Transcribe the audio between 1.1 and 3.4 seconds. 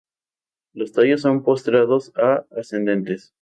son postrados a ascendentes.